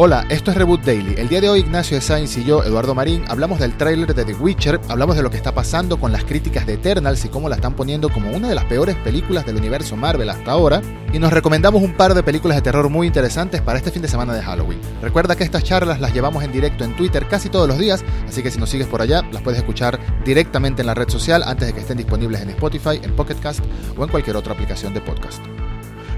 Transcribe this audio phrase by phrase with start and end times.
[0.00, 1.16] Hola, esto es Reboot Daily.
[1.18, 4.34] El día de hoy Ignacio Sainz y yo, Eduardo Marín, hablamos del tráiler de The
[4.34, 7.56] Witcher, hablamos de lo que está pasando con las críticas de Eternals y cómo la
[7.56, 10.82] están poniendo como una de las peores películas del universo Marvel hasta ahora,
[11.12, 14.06] y nos recomendamos un par de películas de terror muy interesantes para este fin de
[14.06, 14.78] semana de Halloween.
[15.02, 18.40] Recuerda que estas charlas las llevamos en directo en Twitter casi todos los días, así
[18.40, 21.66] que si nos sigues por allá, las puedes escuchar directamente en la red social antes
[21.66, 23.64] de que estén disponibles en Spotify, en Pocket Cast
[23.96, 25.42] o en cualquier otra aplicación de podcast.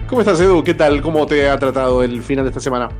[0.06, 0.62] ¿Cómo estás, Edu?
[0.62, 1.00] ¿Qué tal?
[1.00, 2.90] ¿Cómo te ha tratado el final de esta semana?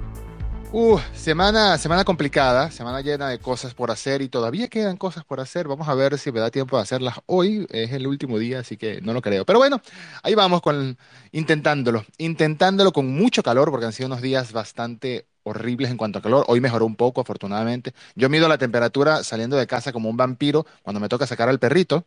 [0.73, 5.41] Uh, semana, semana complicada, semana llena de cosas por hacer y todavía quedan cosas por
[5.41, 5.66] hacer.
[5.66, 7.66] Vamos a ver si me da tiempo de hacerlas hoy.
[7.70, 9.45] Es el último día, así que no lo creo.
[9.45, 9.80] Pero bueno,
[10.23, 10.97] ahí vamos con
[11.33, 16.23] intentándolo, intentándolo con mucho calor porque han sido unos días bastante horribles en cuanto a
[16.23, 16.45] calor.
[16.47, 17.92] Hoy mejoró un poco, afortunadamente.
[18.14, 21.59] Yo mido la temperatura saliendo de casa como un vampiro cuando me toca sacar al
[21.59, 22.05] perrito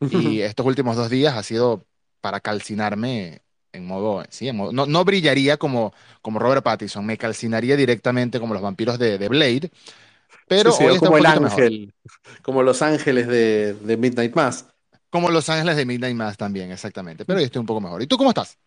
[0.00, 1.86] y estos últimos dos días ha sido
[2.20, 3.42] para calcinarme
[3.72, 5.92] en modo, sí, no, no, brillaría como,
[6.22, 9.70] como Robert Pattinson, me calcinaría directamente como los vampiros de, de Blade,
[10.48, 11.94] pero sí, como el ángel,
[12.42, 14.66] como los ángeles de, de, Midnight Mass.
[15.08, 18.02] Como los ángeles de Midnight Mass también, exactamente, pero yo estoy un poco mejor.
[18.02, 18.58] ¿Y tú cómo estás?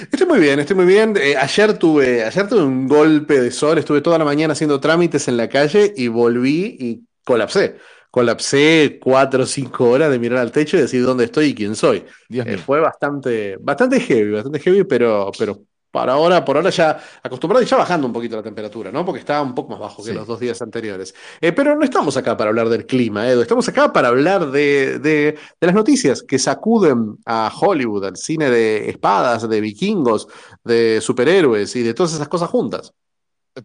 [0.00, 1.16] Estoy muy bien, estoy muy bien.
[1.16, 5.28] Eh, ayer, tuve, ayer tuve un golpe de sol, estuve toda la mañana haciendo trámites
[5.28, 7.76] en la calle y volví y colapsé
[8.10, 11.74] colapsé cuatro o cinco horas de mirar al techo y decir dónde estoy y quién
[11.74, 12.04] soy.
[12.30, 17.62] Eh, fue bastante, bastante heavy, bastante heavy, pero, pero para ahora, por ahora ya acostumbrado
[17.62, 19.04] y ya bajando un poquito la temperatura, ¿no?
[19.04, 21.14] Porque estaba un poco más bajo que los dos días anteriores.
[21.40, 23.40] Eh, pero no estamos acá para hablar del clima, Edu.
[23.40, 28.50] Estamos acá para hablar de, de, de, las noticias que sacuden a Hollywood, al cine
[28.50, 30.28] de espadas, de vikingos,
[30.62, 32.92] de superhéroes y de todas esas cosas juntas.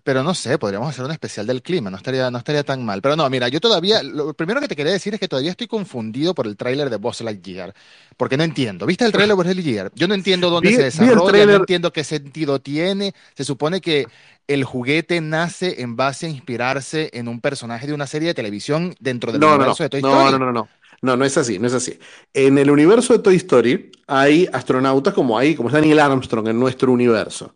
[0.03, 3.01] Pero no sé, podríamos hacer un especial del clima, no estaría, no estaría tan mal.
[3.01, 5.67] Pero no, mira, yo todavía, lo primero que te quería decir es que todavía estoy
[5.67, 7.73] confundido por el tráiler de Buzz Lightyear,
[8.17, 8.85] porque no entiendo.
[8.85, 9.91] ¿Viste el tráiler de Buzz Lightyear?
[9.95, 13.13] Yo no entiendo dónde se desarrolla, no entiendo qué sentido tiene.
[13.35, 14.07] Se supone que
[14.47, 18.95] el juguete nace en base a inspirarse en un personaje de una serie de televisión
[18.99, 20.31] dentro del no, universo de Toy Story.
[20.31, 20.69] No, no, no, no.
[21.01, 21.99] No, no es así, no es así.
[22.33, 26.57] En el universo de Toy Story hay astronautas como hay, como es Daniel Armstrong en
[26.57, 27.53] nuestro universo.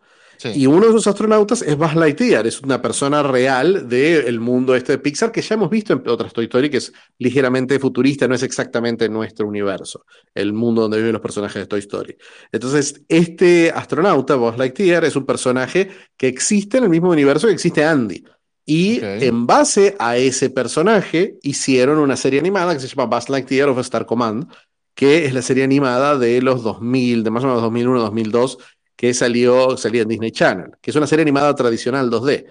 [0.54, 4.92] Y uno de esos astronautas es Buzz Lightyear, es una persona real del mundo este
[4.92, 8.34] de Pixar que ya hemos visto en otras Toy Story, que es ligeramente futurista, no
[8.34, 10.04] es exactamente nuestro universo,
[10.34, 12.16] el mundo donde viven los personajes de Toy Story.
[12.52, 17.54] Entonces, este astronauta, Buzz Lightyear, es un personaje que existe en el mismo universo que
[17.54, 18.24] existe Andy.
[18.64, 23.70] Y en base a ese personaje hicieron una serie animada que se llama Buzz Lightyear
[23.70, 24.46] of Star Command,
[24.94, 28.58] que es la serie animada de los 2000, de más o menos 2001, 2002,
[28.98, 32.46] que salió, salía en Disney Channel, que es una serie animada tradicional 2D.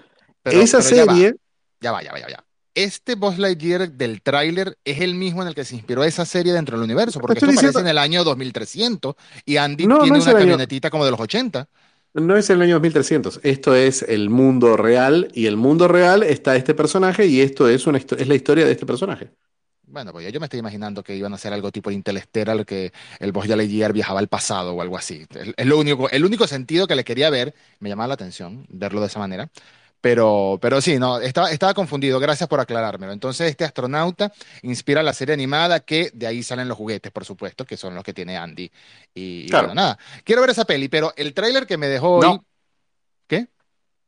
[0.46, 1.35] Esa serie...
[1.81, 2.44] Ya va, ya va, ya va, ya
[2.74, 6.53] Este Buzz Lightyear del tráiler es el mismo en el que se inspiró esa serie
[6.53, 10.90] dentro del universo, porque esto aparece en el año 2300 y Andy tiene una camionetita
[10.90, 11.68] como de los 80.
[12.13, 16.56] No es el año 2300, esto es el mundo real y el mundo real está
[16.56, 19.31] este personaje y esto es, una, es la historia de este personaje.
[19.89, 23.31] Bueno, pues yo me estoy imaginando que iban a hacer algo tipo Interstellar, que el
[23.31, 25.25] Buzz Lightyear viajaba al pasado o algo así.
[25.55, 28.99] Es lo único, el único sentido que le quería ver, me llamaba la atención verlo
[28.99, 29.49] de esa manera.
[30.01, 33.13] Pero, pero sí, no, estaba, estaba confundido, gracias por aclarármelo.
[33.13, 34.31] Entonces, este astronauta
[34.61, 38.03] inspira la serie animada, que de ahí salen los juguetes, por supuesto, que son los
[38.03, 38.69] que tiene Andy.
[39.15, 42.39] Y, bueno, nada, quiero ver esa peli, pero el tráiler que me dejó hoy...
[43.27, 43.47] ¿Qué?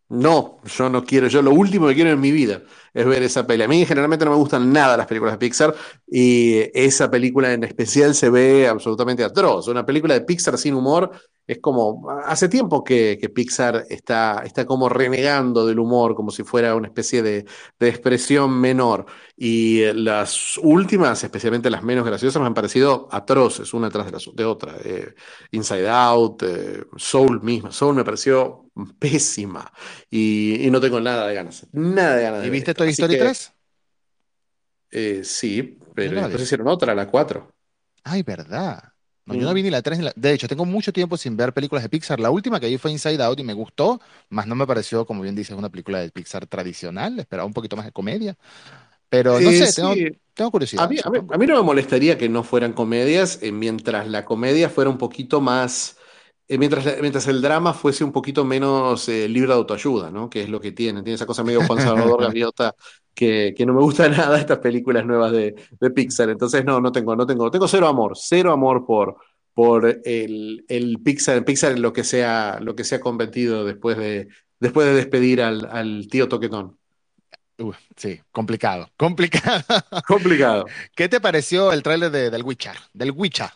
[0.10, 2.64] No, yo no quiero, yo lo último que quiero en mi vida
[2.96, 3.64] es ver esa peli.
[3.64, 5.76] A mí generalmente no me gustan nada las películas de Pixar
[6.08, 9.68] y esa película en especial se ve absolutamente atroz.
[9.68, 11.12] Una película de Pixar sin humor
[11.46, 16.76] es como, hace tiempo que, Pixar está, está como renegando del humor, como si fuera
[16.76, 17.46] una especie de,
[17.80, 19.08] expresión menor.
[19.36, 24.20] Y las últimas, especialmente las menos graciosas, me han parecido atroces, una tras de, la,
[24.34, 24.76] de otra.
[24.84, 25.16] Eh,
[25.52, 27.72] Inside Out, eh, Soul misma.
[27.72, 28.69] Soul me pareció
[29.00, 29.72] pésima
[30.10, 31.68] y, no tengo nada de ganas.
[31.72, 32.46] Nada de ganas.
[32.46, 33.54] ¿Y viste Toy Story 3?
[34.92, 37.52] Eh, sí, pero después hicieron otra, la 4.
[38.04, 38.84] Ay, verdad.
[39.26, 40.14] No, yo no vi ni la 3 ni la...
[40.16, 42.20] De hecho, tengo mucho tiempo sin ver películas de Pixar.
[42.20, 45.22] La última que vi fue Inside Out y me gustó, más no me pareció, como
[45.22, 47.20] bien dices, una película de Pixar tradicional.
[47.20, 48.36] Esperaba un poquito más de comedia.
[49.10, 49.72] Pero no sé,
[50.34, 50.86] tengo, curiosidad.
[50.86, 54.70] A mí, a, mí, no me molestaría que no fueran comedias eh, mientras la comedia
[54.70, 55.98] fuera un poquito más...
[56.52, 60.32] Eh, mientras, mientras el drama fuese un poquito menos eh, libre de autoayuda, ¿no?
[60.32, 61.04] Que es lo que tiene.
[61.04, 62.74] Tiene esa cosa medio Juan Salvador Gaviota
[63.14, 66.28] que, que, no me gusta nada estas películas nuevas de, de, Pixar.
[66.28, 69.18] Entonces, no, no tengo, no tengo, tengo cero amor, cero amor por,
[69.54, 73.96] por el, el Pixar, Pixar en lo que sea, lo que se ha convertido después
[73.98, 74.30] de,
[74.60, 76.80] después de despedir al, al tío Toquetón.
[77.96, 79.64] sí, complicado, complicado.
[80.08, 80.66] Complicado.
[80.96, 82.76] ¿Qué te pareció el tráiler de, del Witcher?
[82.92, 83.52] Del Witcher.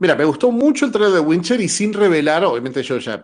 [0.00, 3.22] Mira, me gustó mucho el trailer de Wincher y sin revelar, obviamente yo ya,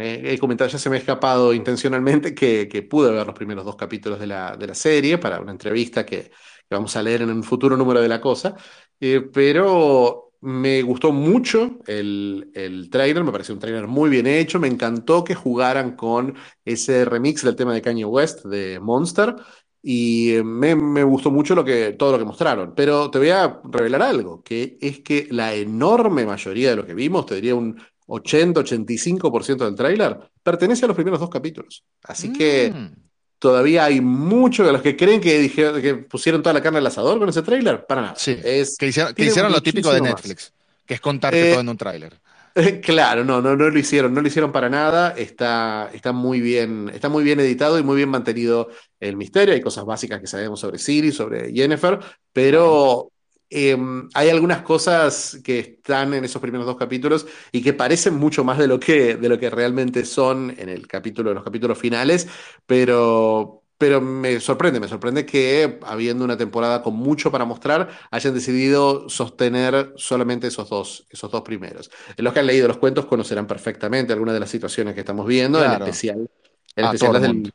[0.00, 4.18] he, comentado, ya se me ha escapado intencionalmente que, pude ver los primeros dos capítulos
[4.18, 6.30] de la, de la serie para una entrevista que,
[6.70, 8.56] vamos a leer en un futuro número de la cosa,
[8.98, 14.58] eh, pero me gustó mucho el, el trailer, me pareció un trailer muy bien hecho,
[14.58, 16.34] me encantó que jugaran con
[16.64, 19.36] ese remix del tema de Kanye West de Monster
[19.82, 22.74] y me, gustó mucho lo que, todo lo que mostraron.
[22.74, 26.94] Pero te voy a revelar algo, que es que la enorme mayoría de lo que
[26.94, 31.84] vimos, te diría un 80-85% del tráiler, pertenece a los primeros dos capítulos.
[32.04, 32.92] Así que mm.
[33.38, 36.86] todavía hay muchos de los que creen que, dijeron, que pusieron toda la carne al
[36.86, 37.86] asador con ese tráiler.
[37.86, 38.14] Para nada.
[38.16, 40.52] Sí, es, que hicieron, lo típico de Netflix,
[40.86, 42.18] que es contarte eh, todo en un tráiler.
[42.82, 45.10] Claro, no, no, no lo hicieron, no lo hicieron para nada.
[45.16, 48.68] Está, está, muy bien, está muy bien editado y muy bien mantenido
[49.00, 49.54] el misterio.
[49.54, 51.98] Hay cosas básicas que sabemos sobre Siri, sobre Jennifer,
[52.32, 53.12] pero
[53.50, 58.44] em, hay algunas cosas que están en esos primeros dos capítulos y que parecen mucho
[58.44, 61.78] más de lo que, de lo que realmente son en el capítulo, en los capítulos
[61.78, 62.28] finales,
[62.66, 68.34] pero, pero me sorprende, me sorprende que habiendo una temporada con mucho para mostrar, hayan
[68.34, 71.88] decidido sostener solamente esos dos, esos dos primeros.
[72.16, 75.64] Los que han leído los cuentos conocerán perfectamente algunas de las situaciones que estamos viendo,
[75.64, 76.28] en especial,
[76.74, 77.52] en especial las del,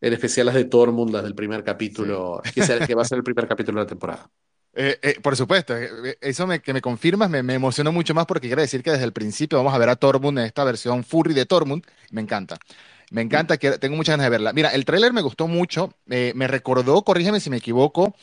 [0.00, 3.24] en especial las de Tormund, las del primer capítulo, que, que, va a ser el
[3.24, 4.30] primer capítulo de la temporada.
[4.72, 8.46] Eh, eh, por supuesto, eh, eso que me confirmas me, me, emocionó mucho más porque
[8.46, 11.34] quiere decir que desde el principio vamos a ver a Tormund en esta versión furry
[11.34, 11.84] de Tormund.
[12.12, 12.56] Me encanta.
[13.10, 14.52] Me encanta, que tengo muchas ganas de verla.
[14.52, 18.14] Mira, el tráiler me gustó mucho, me recordó, corrígeme si me equivoco,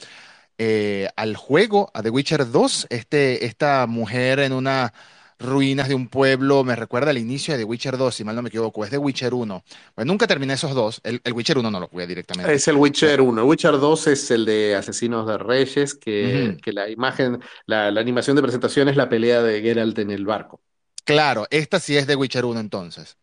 [0.57, 4.91] eh, al juego, a The Witcher 2, este, esta mujer en unas
[5.39, 8.41] ruinas de un pueblo, me recuerda al inicio de The Witcher 2, si mal no
[8.41, 9.63] me equivoco, es The Witcher 1.
[9.93, 12.51] Pues nunca terminé esos dos, el, Witcher 1 no lo jugué directamente.
[12.51, 16.73] Es el Witcher 1, el Witcher 2 es el de Asesinos de Reyes, que, que
[16.73, 20.59] la imagen, la, la animación de presentación es la pelea de Geralt en el barco.
[21.03, 23.15] Claro, esta sí es The Witcher 1 entonces.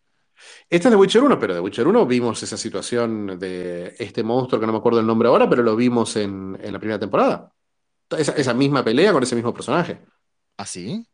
[0.68, 4.60] Esta es de Witcher 1, pero de Witcher 1 vimos esa situación de este monstruo
[4.60, 7.52] que no me acuerdo el nombre ahora, pero lo vimos en, la primera temporada.
[8.16, 10.00] Esa, misma pelea con ese mismo personaje.
[10.56, 11.06] ¿Ah, sí?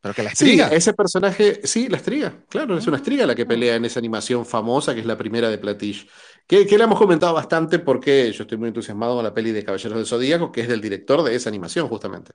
[0.00, 0.68] ¿Pero que la estriga?
[0.68, 4.00] Sí, ese personaje, sí, la estriga, claro, es una estriga la que pelea en esa
[4.00, 6.08] animación famosa que es la primera de Platish.
[6.46, 9.64] Que, que le hemos comentado bastante porque yo estoy muy entusiasmado con la peli de
[9.64, 12.32] Caballeros del Zodíaco, que es del director de esa animación, justamente.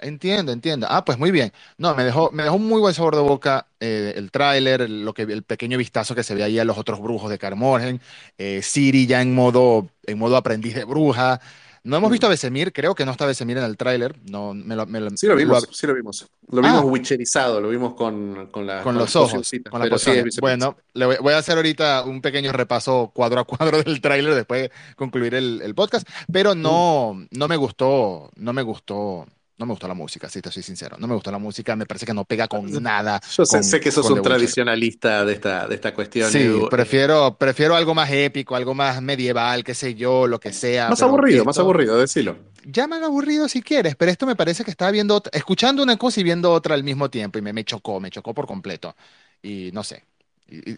[0.00, 0.86] Entiendo, entiendo.
[0.88, 1.52] Ah, pues muy bien.
[1.76, 5.12] No, me dejó, me dejó un muy buen sabor de boca eh, el tráiler, lo
[5.12, 8.00] que, el pequeño vistazo que se ve ahí a los otros brujos de Carmorgen,
[8.38, 11.40] eh, Siri ya en modo, en modo aprendiz de bruja.
[11.84, 14.14] No hemos visto a Besemir, creo que no está Besemir en el tráiler.
[14.28, 14.86] No, me lo,
[15.16, 16.26] sí lo vimos, sí lo vimos.
[16.50, 16.84] Lo vimos ah.
[16.84, 19.98] witcherizado, lo vimos con, con, con los ojos, con la
[20.40, 24.62] Bueno, le voy, a hacer ahorita un pequeño repaso cuadro a cuadro del tráiler después
[24.62, 29.26] de concluir el, el, podcast, pero no, no me gustó, no me gustó
[29.58, 30.96] no me gustó la música, si te soy sincero.
[30.98, 33.20] No me gustó la música, me parece que no pega con nada.
[33.36, 36.30] Yo sé, que sos un tradicionalista de esta, de esta cuestión.
[36.30, 40.88] Sí, prefiero, prefiero algo más épico, algo más medieval, qué sé yo, lo que sea.
[40.88, 42.36] Más aburrido, más aburrido, decilo.
[42.64, 46.22] Llaman aburrido si quieres, pero esto me parece que estaba viendo, escuchando una cosa y
[46.22, 48.94] viendo otra al mismo tiempo y me, me chocó, me chocó por completo.
[49.42, 50.04] Y no sé,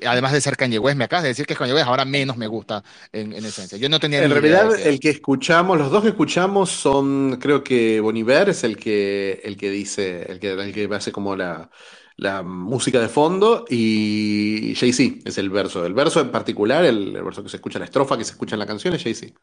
[0.07, 2.37] además de ser Kanye West, me acabas de decir que es Kanye West, ahora menos
[2.37, 2.83] me gusta
[3.13, 3.79] en, esencia.
[3.79, 8.01] Yo no tenía En realidad, el que escuchamos, los dos que escuchamos son, creo que
[8.01, 11.71] Boniver es el que, el que dice, el que, el que hace como la,
[12.17, 15.87] la música de fondo y Jay-Z es el verso.
[15.87, 18.57] El verso en particular, el, el, verso que se escucha, la estrofa que se escucha
[18.57, 19.35] en la canción es Jay-Z.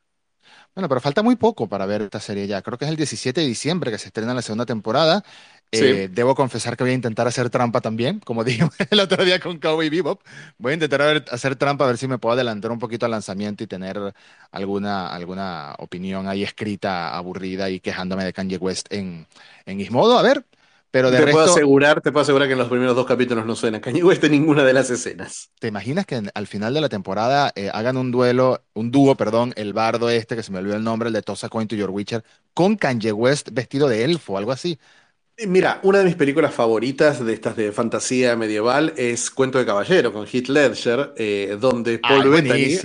[0.78, 2.62] Bueno, pero falta muy poco para ver esta serie ya.
[2.62, 5.24] Creo que es el 17 de diciembre que se estrena la segunda temporada.
[5.72, 9.40] Eh, debo confesar que voy a intentar hacer trampa también, como dije el otro día
[9.40, 10.22] con Cowboy Bebop.
[10.60, 13.64] Voy a intentar hacer trampa a ver si me puedo adelantar un poquito al lanzamiento
[13.64, 14.14] y tener
[14.52, 19.26] alguna, alguna opinión ahí escrita aburrida y quejándome de Kanye West en,
[19.66, 20.20] en Gizmodo.
[20.20, 20.46] A ver,
[20.98, 23.56] pero de te, puedo asegurar, te puedo asegurar que en los primeros dos capítulos no
[23.56, 25.52] suena Kanye West en ninguna de las escenas.
[25.60, 29.54] ¿Te imaginas que al final de la temporada eh, hagan un duelo, un dúo, perdón,
[29.58, 31.92] el bardo este, que se me olvidó el nombre, el de Tosa Coin to Your
[31.92, 32.24] Witcher,
[32.56, 34.80] con Kanye West vestido de elfo, algo así?
[35.46, 40.12] Mira, una de mis películas favoritas de estas de fantasía medieval es Cuento de Caballero
[40.12, 42.80] con Heath Ledger, eh, donde ah, Paul Bettany,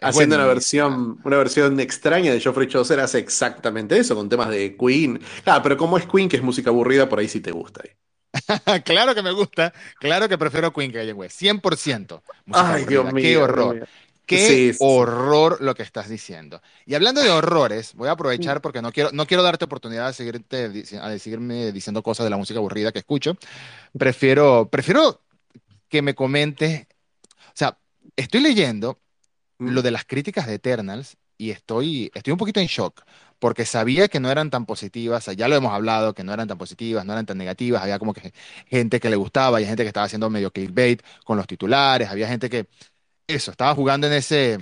[0.00, 4.74] haciendo una versión, una versión extraña de Geoffrey Chaucer, hace exactamente eso, con temas de
[4.74, 5.20] Queen.
[5.44, 7.82] Claro, pero como es Queen, que es música aburrida, por ahí sí te gusta.
[8.84, 12.22] claro que me gusta, claro que prefiero Queen que West, 100%.
[12.52, 13.22] Ay, Dios mío.
[13.22, 13.86] Qué horror.
[14.36, 16.60] Qué horror lo que estás diciendo.
[16.86, 20.12] Y hablando de horrores, voy a aprovechar porque no quiero, no quiero darte oportunidad de
[20.12, 23.36] seguirte, a seguirme diciendo cosas de la música aburrida que escucho.
[23.96, 25.20] Prefiero, prefiero
[25.88, 26.86] que me comentes.
[27.32, 27.78] O sea,
[28.16, 29.00] estoy leyendo
[29.58, 33.02] lo de las críticas de Eternals y estoy, estoy un poquito en shock,
[33.38, 36.58] porque sabía que no eran tan positivas, ya lo hemos hablado, que no eran tan
[36.58, 38.32] positivas, no eran tan negativas, había como que
[38.66, 42.26] gente que le gustaba, y gente que estaba haciendo medio clickbait con los titulares, había
[42.26, 42.66] gente que,
[43.28, 44.58] eso, estaba jugando en ese,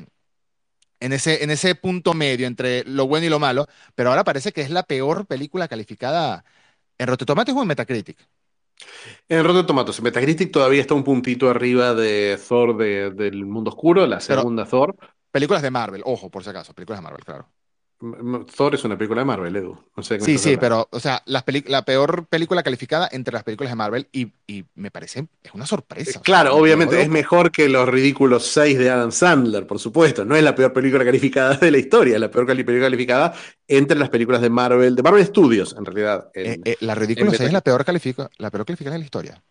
[1.00, 4.52] en ese, en ese punto medio entre lo bueno y lo malo, pero ahora parece
[4.52, 6.44] que es la peor película calificada
[6.99, 8.18] en Rotten Tomatoes o en Metacritic.
[9.28, 14.20] En Rotten Tomatoes, Metacritic todavía está un puntito arriba de Thor del Mundo Oscuro, la
[14.20, 14.96] segunda Thor.
[15.30, 17.49] Películas de Marvel, ojo, por si acaso, películas de Marvel, claro.
[18.54, 19.78] Thor es una película de Marvel, Edu.
[20.20, 24.08] sí, sí, pero, o sea, la, la, peor película calificada entre las películas de Marvel
[24.12, 26.20] y, y me parece, es una sorpresa.
[26.22, 30.25] Claro, obviamente es mejor que los ridículos 6 de Adam Sandler, por supuesto.
[30.25, 33.34] No es la peor película calificada de la historia, es la peor película calificada
[33.68, 36.30] entre las películas de Marvel, de Marvel Studios, en realidad.
[36.34, 39.42] Eh, eh, la ridículo 6 es la peor, califica, la peor calificada de la historia.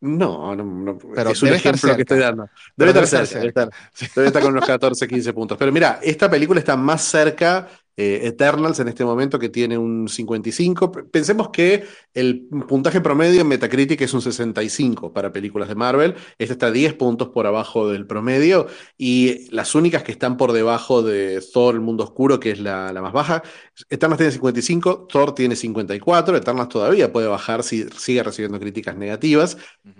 [0.00, 2.48] No, no, no, pero es un ejemplo que estoy dando.
[2.76, 3.68] Debe, estar, cerca,
[4.14, 5.56] debe estar con unos 14, 15 puntos.
[5.58, 10.08] Pero mira, esta película está más cerca eh, Eternals en este momento que tiene un
[10.08, 10.92] 55.
[11.10, 16.14] Pensemos que el puntaje promedio en Metacritic es un 65 para películas de Marvel.
[16.38, 18.66] Este está 10 puntos por abajo del promedio
[18.98, 22.92] y las únicas que están por debajo de Thor, el mundo oscuro, que es la,
[23.00, 23.42] más baja.
[23.88, 26.36] Eternals tiene 55, Thor tiene 54.
[26.36, 29.56] Eternals todavía puede bajar si sigue recibiendo críticas negativas.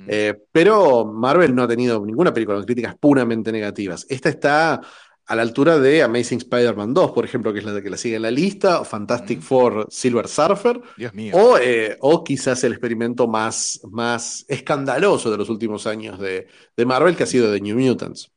[0.06, 4.06] Eh, pero Marvel no ha tenido ninguna película con críticas puramente negativas.
[4.10, 4.80] Esta está
[5.26, 8.16] a la altura de Amazing Spider-Man 2, por ejemplo, que es la que la sigue
[8.16, 11.35] en la lista, o Fantastic Four Silver Surfer, Dios mío.
[11.37, 16.87] O, eh, o, quizás el experimento más, más escandaloso de los últimos años de, de
[16.87, 18.30] Marvel, que ha sido The New Mutants.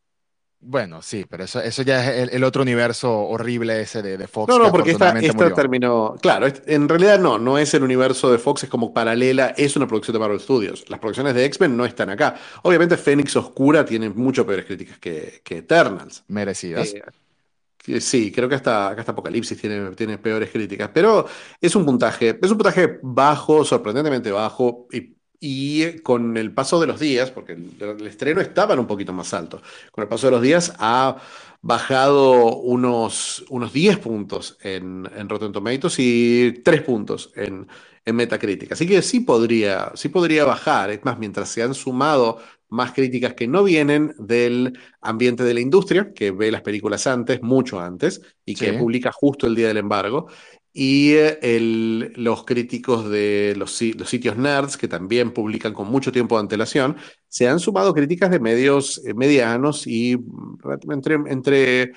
[0.61, 4.49] Bueno, sí, pero eso, eso ya es el, otro universo horrible ese de, Fox.
[4.49, 5.13] No, no, porque esta,
[5.55, 6.15] terminó.
[6.21, 9.87] Claro, en realidad no, no es el universo de Fox, es como paralela, es una
[9.87, 10.83] producción de Marvel Studios.
[10.89, 12.35] Las producciones de X-Men no están acá.
[12.63, 16.25] Obviamente, Fénix Oscura tiene mucho peores críticas que, que Eternals.
[16.27, 16.93] Merecidas.
[17.87, 21.25] Eh, sí, creo que hasta, hasta Apocalipsis tiene, tiene peores críticas, pero
[21.61, 26.87] es un puntaje, es un puntaje bajo, sorprendentemente bajo, y y con el paso de
[26.87, 30.41] los días, porque el, estreno estaba un poquito más alto, con el paso de los
[30.41, 31.17] días ha
[31.61, 37.67] bajado unos, unos 10 puntos en, en Rotten Tomatoes y 3 puntos en,
[38.05, 38.71] en Metacritic.
[38.71, 40.89] Así que sí podría, sí podría bajar.
[40.89, 45.59] Es más, mientras se han sumado más críticas que no vienen del ambiente de la
[45.59, 49.77] industria, que ve las películas antes, mucho antes, y que publica justo el día del
[49.77, 50.27] embargo,
[50.71, 56.41] y eh, los críticos de los, sitios nerds, que también publican con mucho tiempo de
[56.41, 56.97] antelación,
[57.27, 61.91] se han sumado críticas de medios eh, medianos y mm, entre, entre eh,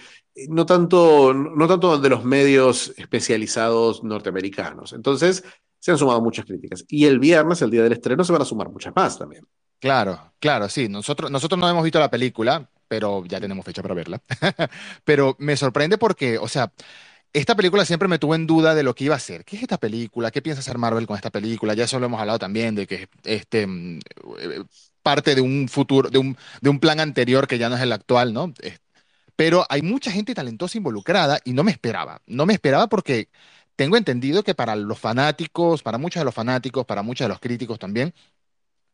[0.49, 4.93] no, tanto, no tanto de los medios especializados norteamericanos.
[4.95, 5.45] Entonces,
[5.79, 6.85] se han sumado muchas críticas.
[6.89, 9.47] Y el viernes, el día del estreno, se van a sumar muchas más también.
[9.81, 10.89] Claro, claro, sí.
[10.89, 14.23] Nosotros, nosotros no hemos visto la película, pero ya tenemos fecha para verla.
[15.05, 16.73] pero me sorprende porque, o sea,
[17.33, 19.45] esta película siempre me tuvo en duda de lo que iba a ser.
[19.45, 20.31] ¿Qué es esta película?
[20.31, 21.75] ¿Qué piensa hacer Marvel con esta película?
[21.75, 24.01] Ya eso lo hemos hablado también, de que este mm,
[24.39, 24.65] eh,
[25.03, 27.93] parte de un futuro, de un, de un plan anterior que ya no es el
[27.93, 28.53] actual, ¿no?
[29.37, 32.23] Pero hay mucha gente talentosa involucrada y no me esperaba.
[32.27, 33.29] No me esperaba porque
[33.77, 37.41] tengo entendido que para los fanáticos, para muchos de los fanáticos, para muchos de los
[37.41, 38.15] críticos también,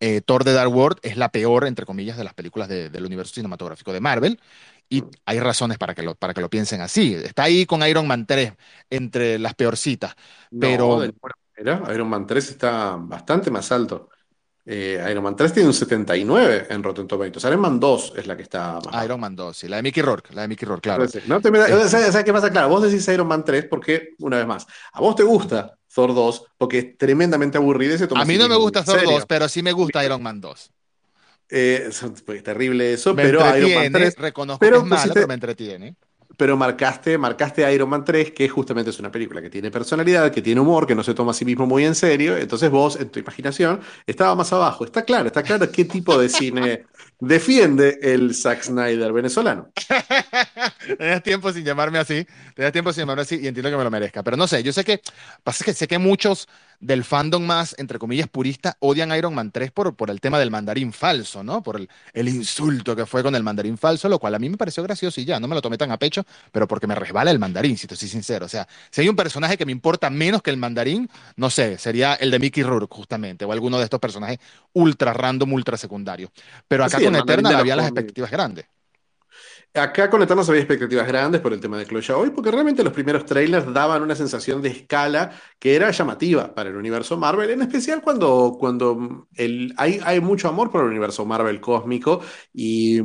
[0.01, 3.35] eh, Thor de Dark World es la peor, entre comillas, de las películas del universo
[3.35, 4.41] cinematográfico de Marvel.
[4.89, 7.15] Y hay razones para que lo, para que lo piensen así.
[7.15, 8.53] Está ahí con Iron Man 3
[8.91, 10.15] entre las peorcitas.
[10.59, 11.05] Pero.
[11.57, 14.09] Iron Man 3 está bastante más alto.
[14.71, 17.43] Eh, Iron Man 3 tiene un 79 en Rotten Tomatoes.
[17.45, 19.67] Iron Man 2 es la que está más Iron Man 2, sí.
[19.67, 20.35] La de Mickey Rourke.
[20.35, 21.07] La de Mickey Rourke, claro.
[21.27, 21.41] ¿no?
[21.89, 22.51] ¿Sabes qué pasa?
[22.51, 26.15] Claro, vos decís Iron Man 3 porque, una vez más, a vos te gusta Thor
[26.15, 29.63] 2 porque es tremendamente aburrido ese A mí no me gusta Thor 2, pero sí
[29.63, 30.71] me gusta Iron Man 2.
[31.51, 34.17] Eh, es terrible eso, pero Iron Man 3.
[34.17, 35.97] Reconozco pero, que es pero me entretiene.
[36.37, 40.43] Pero marcaste, marcaste Iron Man 3, que justamente es una película que tiene personalidad, que
[40.43, 42.37] tiene humor, que no se toma a sí mismo muy en serio.
[42.37, 44.85] Entonces vos, en tu imaginación, estaba más abajo.
[44.85, 46.85] Está claro, está claro qué tipo de cine
[47.19, 49.73] defiende el Zack Snyder venezolano.
[50.99, 53.91] Tenías tiempo sin llamarme así, tenías tiempo sin llamarme así y entiendo que me lo
[53.91, 54.23] merezca.
[54.23, 55.01] Pero no sé, yo sé que,
[55.43, 56.47] pasa que sé que muchos
[56.81, 60.51] del fandom más, entre comillas, purista, odian Iron Man 3 por, por el tema del
[60.51, 61.63] mandarín falso, ¿no?
[61.63, 64.57] Por el, el, insulto que fue con el mandarín falso, lo cual a mí me
[64.57, 67.31] pareció gracioso y ya, no me lo tomé tan a pecho, pero porque me resbala
[67.31, 68.47] el mandarín, si te soy sincero.
[68.47, 71.79] O sea, si hay un personaje que me importa menos que el mandarín, no sé,
[71.79, 74.39] sería el de Mickey Rourke, justamente, o alguno de estos personajes
[74.73, 76.31] ultra random, ultra secundarios.
[76.69, 78.67] Pero acá con Eternal había las expectativas grandes.
[79.79, 82.93] Acá con Eternals había expectativas grandes por el tema de Chloe hoy, porque realmente los
[82.93, 87.63] primeros trailers daban una sensación de escala que era llamativa para el universo Marvel, en
[87.63, 92.21] especial cuando, cuando el, hay, hay mucho amor por el universo Marvel cósmico
[92.53, 93.01] y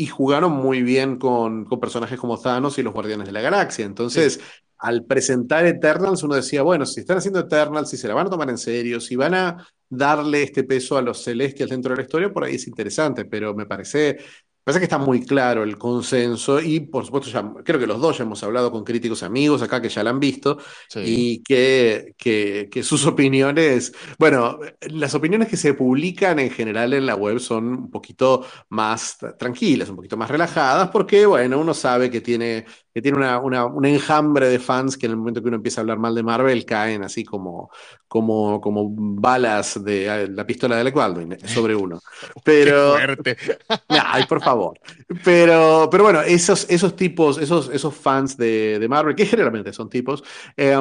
[0.00, 3.84] y jugaron muy bien con, con, personajes como Thanos y los Guardianes de la Galaxia.
[3.84, 4.40] Entonces,
[4.78, 8.30] al presentar Eternals, uno decía, bueno, si están haciendo Eternals, si se la van a
[8.30, 12.02] tomar en serio, si van a darle este peso a los Celestials dentro de la
[12.04, 14.16] historia, por ahí es interesante, pero me parece
[14.64, 18.18] parece que está muy claro el consenso y por supuesto ya, creo que los dos
[18.18, 20.58] ya hemos hablado con críticos amigos acá que ya la han visto
[20.96, 27.06] y que, que, que, sus opiniones, bueno, las opiniones que se publican en general en
[27.06, 32.10] la web son un poquito más tranquilas, un poquito más relajadas porque, bueno, uno sabe
[32.10, 35.48] que tiene que tiene una, una, un enjambre de fans que en el momento que
[35.48, 37.70] uno empieza a hablar mal de Marvel caen así como,
[38.08, 42.00] como, como balas de ah, la pistola de Alec Baldwin sobre uno.
[42.44, 43.36] Pero, Qué
[43.88, 44.78] ay, por favor.
[45.24, 49.88] Pero, pero bueno, esos, esos tipos, esos, esos fans de, de Marvel, que generalmente son
[49.88, 50.22] tipos,
[50.56, 50.80] eh,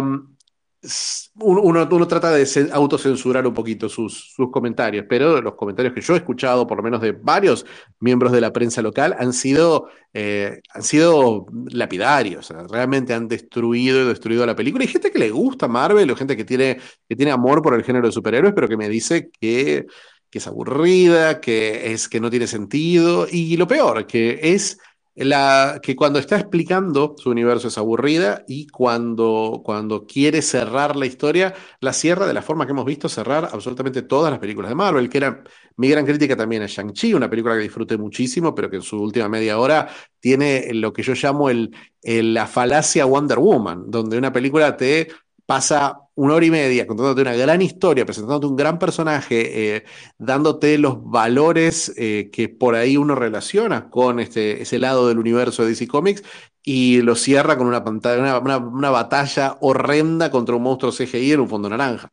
[1.36, 6.18] uno, trata de autocensurar un poquito sus, sus, comentarios, pero los comentarios que yo he
[6.18, 7.66] escuchado, por lo menos de varios
[8.00, 12.50] miembros de la prensa local, han sido, eh, han sido lapidarios.
[12.70, 14.84] realmente han destruido y destruido la película.
[14.84, 17.84] Hay gente que le gusta Marvel, o gente que tiene, que tiene amor por el
[17.84, 19.86] género de superhéroes, pero que me dice que,
[20.30, 23.28] que es aburrida, que, es, que no tiene sentido.
[23.30, 24.80] Y lo peor, que es
[25.16, 31.06] la, que cuando está explicando su universo es aburrida y cuando, cuando quiere cerrar la
[31.06, 34.76] historia, la cierra de la forma que hemos visto cerrar absolutamente todas las películas de
[34.76, 35.44] Marvel, que era
[35.78, 39.02] mi gran crítica también a Shang-Chi, una película que disfruté muchísimo, pero que en su
[39.02, 39.90] última media hora
[40.20, 41.72] tiene lo que yo llamo el,
[42.04, 45.10] la falacia Wonder Woman, donde una película te
[45.50, 49.84] pasa una hora y media contándote una gran historia, presentándote un gran personaje, eh,
[50.20, 55.64] dándote los valores eh, que por ahí uno relaciona con este, ese lado del universo
[55.64, 56.22] de DC Comics
[56.62, 61.50] y lo cierra con una, pantalla, una, batalla horrenda contra un monstruo CGI en un
[61.50, 62.12] fondo naranja.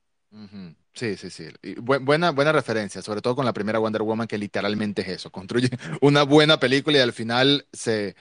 [0.94, 1.48] Sí, sí, sí.
[1.82, 5.30] buena, buena referencia, sobre todo con la primera Wonder Woman, que literalmente es eso.
[5.30, 5.68] Construye
[6.00, 8.16] una buena película y al final se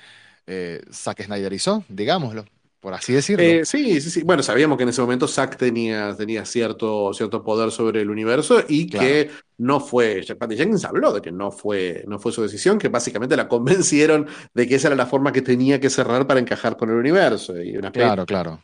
[0.46, 2.44] eh, Zack Snyderizó, digámoslo
[2.86, 3.44] por así decirlo.
[3.44, 4.22] Eh, sí, sí, sí.
[4.22, 8.64] Bueno, sabíamos que en ese momento Zack tenía, tenía cierto, cierto poder sobre el universo
[8.68, 10.24] y que no fue.
[10.38, 14.28] Patty Jenkins habló de que no fue, no fue su decisión, que básicamente la convencieron
[14.54, 17.60] de que esa era la forma que tenía que cerrar para encajar con el universo.
[17.60, 18.62] Y una claro, claro.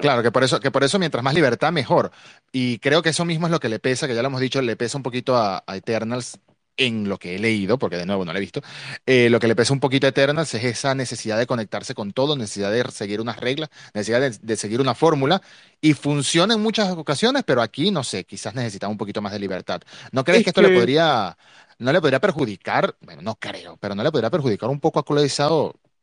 [0.00, 2.12] Claro, que por, eso, que por eso mientras más libertad, mejor.
[2.50, 4.62] Y creo que eso mismo es lo que le pesa, que ya lo hemos dicho,
[4.62, 6.38] le pesa un poquito a Eternals
[6.76, 8.62] en lo que he leído, porque de nuevo no lo he visto,
[9.06, 12.12] eh, lo que le pesa un poquito a Eternals es esa necesidad de conectarse con
[12.12, 15.42] todo, necesidad de seguir unas reglas, necesidad de, seguir una fórmula,
[15.80, 19.38] y funciona en muchas ocasiones, pero aquí, no sé, quizás necesita un poquito más de
[19.38, 19.82] libertad.
[20.12, 21.36] ¿No crees que esto le podría,
[21.78, 25.04] no le podría perjudicar, bueno, no creo, pero no le podría perjudicar un poco a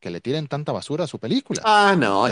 [0.02, 1.62] que le tiren tanta basura a su película.
[1.64, 2.28] Ah, no,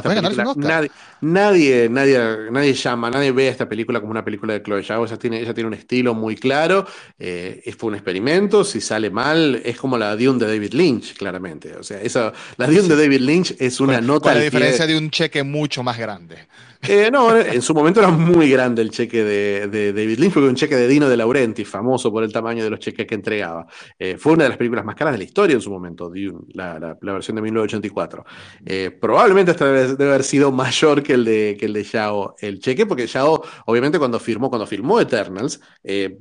[0.56, 0.90] nadie,
[1.22, 2.20] nadie, nadie,
[2.52, 5.06] nadie llama, nadie ve a esta película como una película de Chloe Zhao.
[5.06, 6.86] Ella tiene, ella tiene un estilo muy claro.
[7.20, 8.64] Eh, fue un experimento.
[8.64, 11.76] Si sale mal, es como la Dune de David Lynch, claramente.
[11.76, 14.32] O sea, esa, la Dune de David Lynch es una nota.
[14.32, 16.48] Con la diferencia de un cheque mucho más grande.
[16.88, 20.56] Eh, no, en su momento era muy grande el cheque de, David Lynch, fue un
[20.56, 23.68] cheque de Dino de Laurenti, famoso por el tamaño de los cheques que entregaba.
[23.98, 26.12] Eh, fue una de las películas más caras de la historia en su momento,
[26.54, 28.26] la, la, versión de 1984.
[28.65, 32.60] Eh, probablemente hasta debe, haber sido mayor que el de, que el de Yao, el
[32.60, 35.60] cheque, porque Yao, obviamente, cuando firmó, cuando firmó Eternals,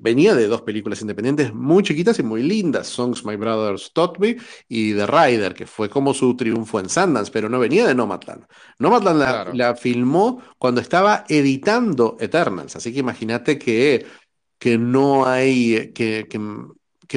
[0.00, 4.36] venía de dos películas independientes muy chiquitas y muy lindas: Songs My Brothers Taught Me
[4.68, 8.44] y The Rider, que fue como su triunfo en Sundance, pero no venía de Nomadland.
[8.78, 12.76] Nomadland la filmó cuando estaba editando Eternals.
[12.76, 14.06] Así que imagínate que,
[14.58, 15.92] que no hay.
[15.92, 16.38] Que, que,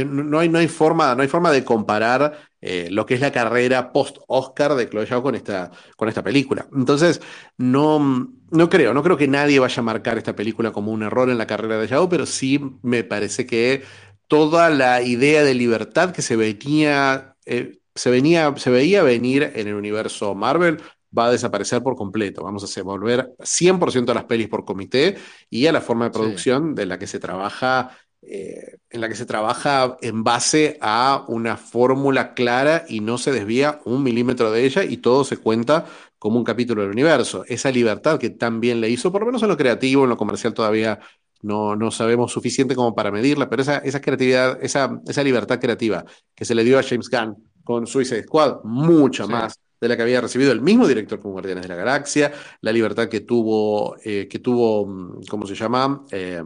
[0.05, 3.31] no hay, no hay forma, no hay forma de comparar eh, lo que es la
[3.31, 6.67] carrera post-Oscar de Chloe Zhao con esta, con esta película.
[6.75, 7.21] Entonces,
[7.57, 11.29] no, no creo, no creo que nadie vaya a marcar esta película como un error
[11.29, 13.83] en la carrera de Zhao, pero sí me parece que
[14.27, 19.67] toda la idea de libertad que se venía, eh, se venía, se veía venir en
[19.67, 20.77] el universo Marvel
[21.17, 22.43] va a desaparecer por completo.
[22.43, 25.17] Vamos a volver 100% a las pelis por comité
[25.49, 29.15] y a la forma de producción de la que se trabaja, eh, en la que
[29.15, 34.63] se trabaja en base a una fórmula clara y no se desvía un milímetro de
[34.63, 35.85] ella y todo se cuenta
[36.19, 37.43] como un capítulo del universo.
[37.47, 40.17] Esa libertad que tan bien le hizo, por lo menos en lo creativo, en lo
[40.17, 40.99] comercial todavía
[41.41, 46.05] no, no sabemos suficiente como para medirla, pero esa, esa creatividad, esa, esa libertad creativa
[46.35, 50.03] que se le dio a James Gunn con Suicide Squad, mucho más de la que
[50.03, 52.31] había recibido el mismo director con Guardianes de la Galaxia,
[52.61, 56.05] la libertad que tuvo, eh, que tuvo, mm, ¿cómo se llama?
[56.11, 56.43] Eh,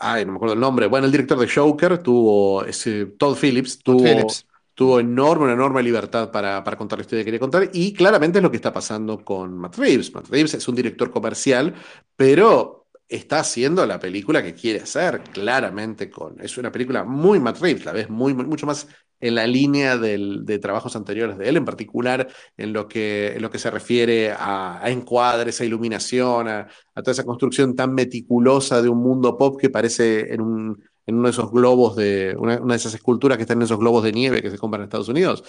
[0.00, 0.86] ay, no me acuerdo el nombre.
[0.86, 4.26] Bueno, el director de Joker tuvo, ese, Todd Phillips, tuvo,
[4.74, 8.38] tuvo enorme, una enorme libertad para, para, contar la historia que quería contar, y claramente
[8.38, 10.12] es lo que está pasando con Matt Reeves.
[10.14, 11.74] Matt Reeves es un director comercial,
[12.16, 12.79] pero
[13.10, 16.40] está haciendo la película que quiere hacer, claramente con.
[16.40, 18.86] Es una película muy Matt Reeves, la ves muy, mucho más
[19.20, 23.50] en la línea de trabajos anteriores de él, en particular en lo que, en lo
[23.50, 29.02] que se refiere a, encuadres, a iluminación, a, toda esa construcción tan meticulosa de un
[29.02, 32.94] mundo pop que parece en, un, en uno de esos globos de, una, de esas
[32.94, 35.44] esculturas que están en esos globos de nieve que se compran en Estados Unidos.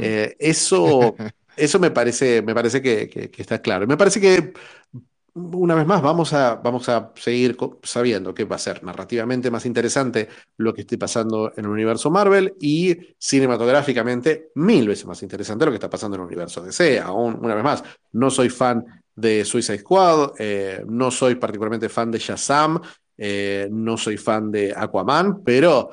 [0.00, 1.14] Eh, eso,
[1.56, 3.86] eso me parece, me parece que, que, está claro.
[3.86, 4.54] Me parece que
[5.34, 9.64] una vez más, vamos a, vamos a seguir sabiendo que va a ser narrativamente más
[9.64, 15.64] interesante lo que esté pasando en el universo Marvel y cinematográficamente mil veces más interesante
[15.64, 17.00] lo que está pasando en el universo DC.
[17.00, 22.10] Aún, una vez más, no soy fan de Suicide Squad, eh, no soy particularmente fan
[22.10, 22.80] de Shazam,
[23.16, 25.90] eh, no soy fan de Aquaman, pero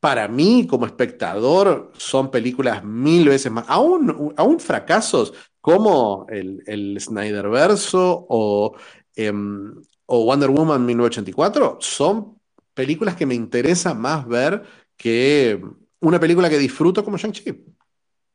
[0.00, 7.00] para mí, como espectador, son películas mil veces más, aún, aún fracasos como el, el
[7.00, 8.76] Snyderverso o,
[9.14, 9.74] em,
[10.06, 12.40] o Wonder Woman 1984, son
[12.74, 14.62] películas que me interesa más ver
[14.96, 15.60] que
[16.00, 17.64] una película que disfruto como Shang-Chi.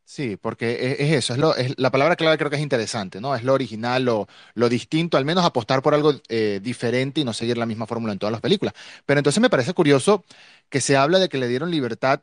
[0.07, 3.35] Sí, porque es, eso, es, lo, es, la palabra clave creo que es interesante, ¿no?
[3.35, 7.33] Es lo original, lo, lo distinto, al menos apostar por algo eh, diferente y no
[7.33, 8.75] seguir la misma fórmula en todas las películas.
[9.05, 10.23] Pero entonces me parece curioso
[10.69, 12.21] que se habla de que le dieron libertad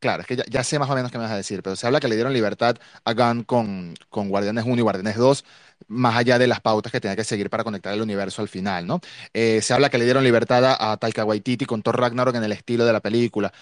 [0.00, 1.86] Claro, es que ya, sé más o menos qué me vas a decir, pero se
[1.86, 5.44] habla que le dieron libertad a Gunn con, con Guardianes 1 y Guardianes 2,
[5.88, 8.86] más allá de las pautas que tenía que seguir para conectar el universo al final,
[8.86, 9.00] ¿no?
[9.34, 12.52] Eh, se habla que le dieron libertad a, Taika Waititi con Thor Ragnarok en el
[12.52, 13.52] estilo de la película,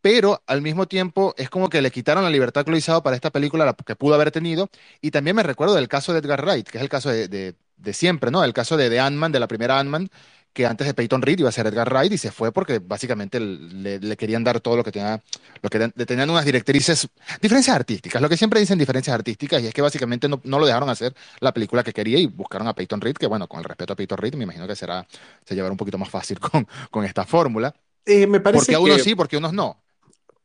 [0.00, 3.64] pero al mismo tiempo es como que le quitaron la libertad que para esta película
[3.64, 6.78] la que pudo haber tenido, y también me recuerdo del caso de Edgar Wright, que
[6.78, 8.44] es el caso de, de, siempre, ¿no?
[8.44, 10.08] El caso de, de Ant-Man, de la primera Ant-Man,
[10.52, 13.38] que antes de Peyton Reed iba a ser Edgar Wright y se fue porque básicamente
[13.38, 15.22] le, querían dar todo lo que tenía,
[15.62, 17.08] lo que le tenían unas directrices,
[17.40, 20.88] diferencias artísticas, lo que siempre dicen diferencias artísticas y es que básicamente no, lo dejaron
[20.88, 23.92] hacer la película que quería y buscaron a Peyton Reed, que bueno, con el respeto
[23.92, 25.06] a Peyton Reed me imagino que será,
[25.44, 27.74] se llevará un poquito más fácil con, con esta fórmula.
[28.04, 29.82] Eh, me parece porque a unos sí, porque a unos no.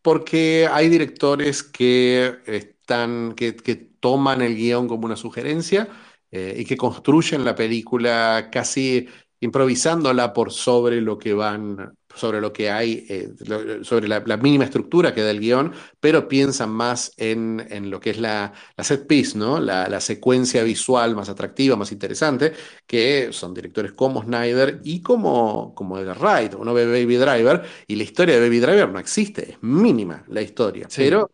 [0.01, 3.53] Porque hay directores que están, que,
[3.99, 5.87] toman el guion como una sugerencia
[6.29, 9.07] eh, y que construyen la película casi
[9.45, 13.29] improvisándola por sobre lo que van, sobre lo que hay, eh,
[13.83, 18.11] sobre la, mínima estructura que da el guion, pero piensan más en, en lo que
[18.11, 19.59] es la, la set piece, ¿no?
[19.59, 22.53] La, la, secuencia visual más atractiva, más interesante,
[22.85, 26.55] que son directores como Snyder y como, como Edgar Wright.
[26.55, 30.41] Uno ve Baby Driver y la historia de Baby Driver no existe, es mínima la
[30.41, 31.31] historia, pero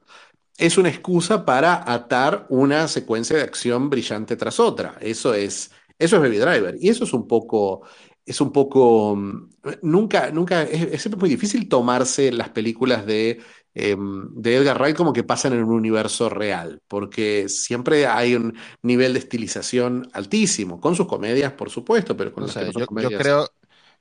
[0.62, 4.96] es una excusa para atar una secuencia de acción brillante tras otra.
[5.02, 6.76] Eso es eso es Baby Driver.
[6.80, 7.84] Y eso es un poco,
[8.26, 9.50] es un poco, mm,
[9.84, 13.40] nunca, nunca, es, siempre muy difícil tomarse las películas de,
[13.74, 18.58] em, de Edgar Wright como que pasan en un universo real, porque siempre hay un
[18.82, 23.50] nivel de estilización altísimo, con sus comedias, por supuesto, pero con yo, creo,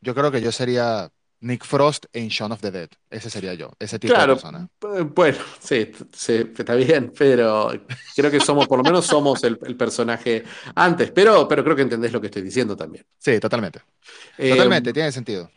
[0.01, 1.11] yo creo que yo sería
[1.41, 2.89] Nick Frost en Shaun of the Dead.
[3.09, 4.69] Ese sería yo, ese tipo de persona.
[5.15, 7.73] Bueno, sí, está bien, pero
[8.15, 12.13] creo que somos, por lo menos somos el, personaje antes, pero, pero creo que entendés
[12.13, 13.05] lo que estoy diciendo también.
[13.19, 13.81] Sí, totalmente.
[14.37, 15.51] Eh, totalmente, tiene sentido.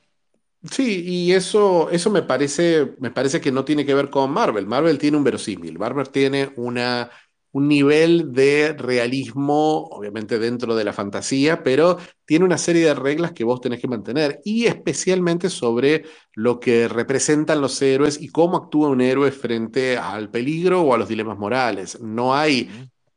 [0.71, 4.65] Sí, y eso, eso me parece, me parece que no tiene que ver con Marvel.
[4.65, 5.77] Marvel tiene un verosímil.
[5.77, 7.09] Marvel tiene una
[7.53, 13.31] un nivel de realismo, obviamente dentro de la fantasía, pero tiene una serie de reglas
[13.31, 18.57] que vos tenés que mantener, y especialmente sobre lo que representan los héroes y cómo
[18.57, 22.01] actúa un héroe frente al peligro o a los dilemas morales.
[22.01, 22.69] No hay,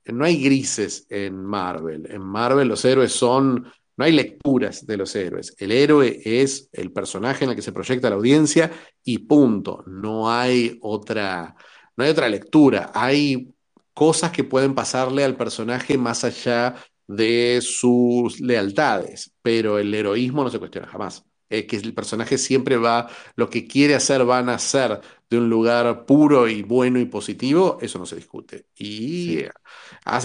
[0.05, 2.07] no hay grises en Marvel.
[2.11, 3.67] En Marvel los héroes son...
[3.99, 5.55] No hay lecturas de los héroes.
[5.57, 8.71] El héroe es el personaje en el que se proyecta la audiencia
[9.03, 9.83] y punto.
[9.87, 11.57] No hay otra,
[11.97, 12.91] no hay otra lectura.
[12.93, 13.56] Hay
[13.97, 16.77] cosas que pueden pasarle al personaje más allá
[17.09, 21.25] de sus lealtades, pero el heroísmo no se cuestiona jamás.
[21.51, 25.51] Eh, que el personaje siempre va, lo que quiere hacer van a hacer de un
[25.51, 28.67] lugar puro y bueno y positivo, eso no se discute.
[28.77, 29.41] Y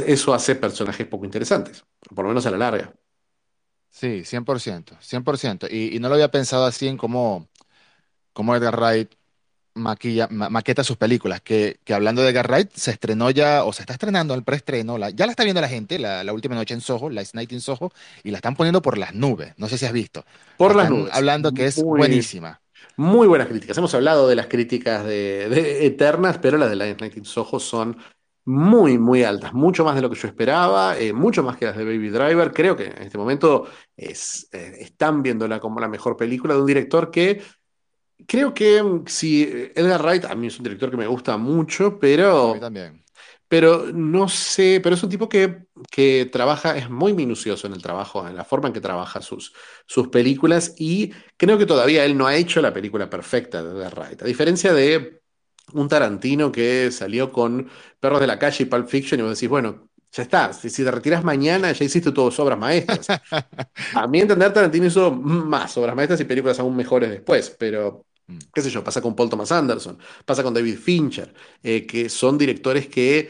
[0.06, 2.94] eso hace personajes poco interesantes, por lo menos a la larga.
[3.90, 5.68] Sí, 100%, 100%.
[5.70, 7.50] Y, y no lo había pensado así en cómo,
[8.34, 9.14] cómo Edgar Wright
[9.74, 13.94] maquilla, maqueta sus películas, que, que, hablando de Wright se estrenó ya, o se está
[13.94, 16.82] estrenando el preestreno, la, ya la está viendo la gente, la, la, última noche en
[16.82, 17.92] Soho, Last Night in Soho,
[18.24, 20.26] y la están poniendo por las nubes, no sé si has visto.
[20.58, 21.14] Por las nubes.
[21.14, 22.62] Hablando que es buenísima.
[22.98, 27.18] Muy buenas críticas, hemos hablado de las críticas de, Eternas, pero las de Last Night
[27.18, 27.98] in Soho son
[28.44, 31.78] muy, muy altas, mucho más de lo que yo esperaba, eh, mucho más que las
[31.78, 32.52] de Baby Driver.
[32.52, 36.66] Creo que en este momento es, eh, están viéndola como la mejor película de un
[36.66, 37.42] director que
[38.28, 39.44] Creo que mm, sí,
[39.76, 43.02] Edgar Wright a mí es un director que me gusta mucho, pero A mí también.
[43.52, 47.82] Pero no sé, pero es un tipo que, que trabaja, es muy minucioso en el
[47.82, 49.54] trabajo, en la forma en que trabaja sus,
[49.86, 53.90] sus películas y creo que todavía él no ha hecho la película perfecta de The
[53.90, 54.22] Right.
[54.22, 55.22] A diferencia de
[55.74, 59.50] un Tarantino que salió con Perros de la Calle y Pulp Fiction y vos decís,
[59.50, 63.06] bueno, ya está, si, te retiras mañana ya hiciste todas obras maestras.
[63.96, 68.06] A mí entender, Tarantino hizo más obras maestras y películas aún mejores después, pero.
[68.54, 72.38] Qué sé yo, pasa con Paul Thomas Anderson, pasa con David Fincher, eh, que son
[72.38, 73.30] directores que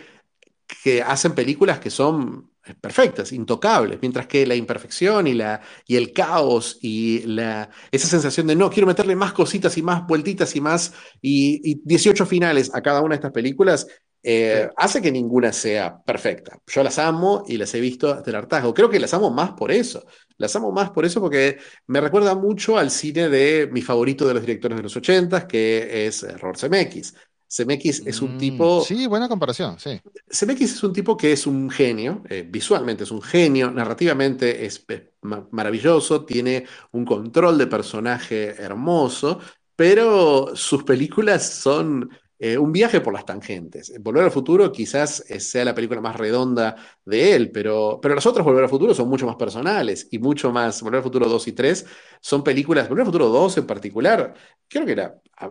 [0.84, 5.96] que hacen películas que son eh, perfectas, intocables, mientras que la imperfección y, la, y
[5.98, 10.56] el caos y la, esa sensación de no, quiero meterle más cositas y más vueltitas
[10.56, 13.88] y más, y, y 18 finales a cada una de estas películas,
[14.24, 14.70] eh, Sí.
[14.78, 16.60] hace que ninguna sea perfecta.
[16.68, 18.74] Yo las amo y las he visto hasta el hartazgo.
[18.74, 20.06] Creo que las amo más por eso.
[20.42, 24.34] Las amo más por eso porque me recuerda mucho al cine de mi favorito de
[24.34, 27.16] los directores de los 80, que es eh, Robert Zemeckis.
[27.50, 30.02] Zemeckis es un Mm, tipo sí, buena comparación, sí.
[30.34, 34.84] Zemeckis es un tipo que es un genio, eh, visualmente es un genio, narrativamente es,
[34.88, 39.40] es ma- maravilloso, tiene un control de personaje hermoso,
[39.76, 42.10] pero sus películas son
[42.44, 43.94] eh, un viaje por las tangentes.
[44.02, 46.76] Volver al futuro quizás eh, sea la película más redonda
[47.06, 50.52] de él, pero, pero las otras Volver al futuro son mucho más personales y mucho
[50.52, 50.82] más.
[50.82, 51.86] Volver al futuro 2 y 3
[52.20, 54.34] son películas, Volver al futuro 2 en particular,
[54.68, 54.96] creo que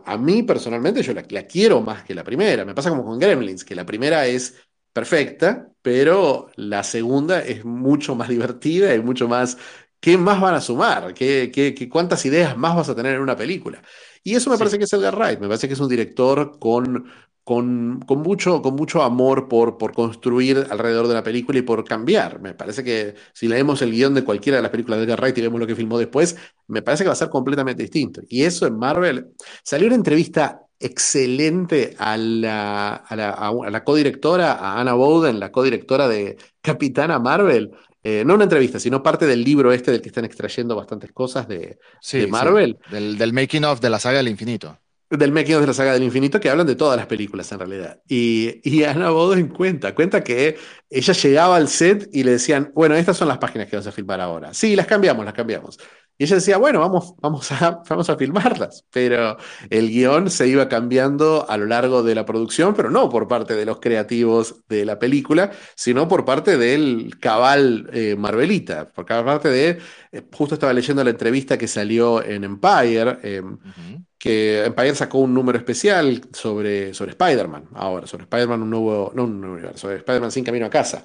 [0.04, 2.64] a mí personalmente yo la, la quiero más que la primera.
[2.64, 4.56] Me pasa como con Gremlins, que la primera es
[4.92, 9.56] perfecta, pero la segunda es mucho más divertida y mucho más...
[10.00, 11.12] ¿Qué más van a sumar?
[11.14, 13.82] ¿Qué, qué, qué- cuántas ideas más vas a tener en una película?
[14.24, 14.60] Y eso me Sí.
[14.60, 17.04] parece que es Edgar Wright, me parece que es un director con,
[17.44, 21.84] con, con mucho, con mucho amor por, por construir alrededor de la película y por
[21.84, 22.40] cambiar.
[22.40, 25.36] Me parece que si leemos el guion de cualquiera de las películas de Edgar Wright
[25.38, 26.36] y vemos lo que filmó después,
[26.68, 28.22] me parece que va a ser completamente distinto.
[28.28, 29.28] Y eso en Marvel,
[29.64, 35.52] salió una entrevista excelente a la, a la, a la codirectora, a Anna Bowden, la
[35.52, 37.70] codirectora de Capitana Marvel.
[38.02, 41.46] Eh, no una entrevista, sino parte del libro este del que están extrayendo bastantes cosas
[41.48, 41.78] de,
[42.14, 42.32] de Sí, sí.
[42.32, 44.78] Marvel, Del, del making of de la saga del infinito.
[45.10, 47.58] del making of de la saga del infinito, que hablan de todas las películas en
[47.58, 48.00] realidad.
[48.08, 50.56] Y, y Anna Boden cuenta, cuenta que
[50.88, 53.92] ella llegaba al set y le decían, bueno, estas son las páginas que vas a
[53.92, 54.54] filmar ahora.
[54.54, 55.78] Sí, las cambiamos, las cambiamos.
[56.20, 58.84] Y ella decía, bueno, vamos, vamos a, vamos a filmarlas.
[58.92, 59.38] Pero
[59.70, 63.54] el guion se iba cambiando a lo largo de la producción, pero no por parte
[63.54, 69.48] de los creativos de la película, sino por parte del cabal eh, Marvelita, por parte
[69.48, 69.78] de,
[70.12, 74.04] eh, justo estaba leyendo la entrevista que salió en Empire, eh, Ujú.
[74.18, 79.24] que Empire sacó un número especial sobre, sobre Spider-Man, ahora, sobre Spider-Man, un nuevo, no
[79.24, 81.02] un nuevo universo, sobre Spider-Man sin camino a casa.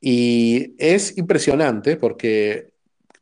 [0.00, 2.71] Y es impresionante porque